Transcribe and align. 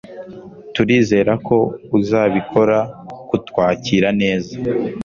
turizera 0.73 1.33
ko 1.47 1.57
uzabikora 1.99 2.77
kutwakira 3.29 4.09
neza 4.21 4.53